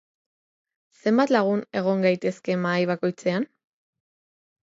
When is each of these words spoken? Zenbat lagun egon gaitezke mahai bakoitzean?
Zenbat 1.01 1.33
lagun 1.35 1.61
egon 1.81 2.01
gaitezke 2.07 2.57
mahai 2.63 2.89
bakoitzean? 2.93 3.45